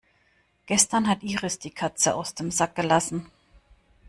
[0.65, 3.29] Gestern hat Iris die Katze aus dem Sack gelassen.